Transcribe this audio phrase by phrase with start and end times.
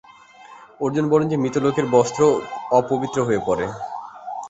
[0.79, 2.21] অর্জুন বলেন যে মৃত লোকের বস্ত্র
[2.71, 3.65] অপবিত্র হয়ে পড়ে।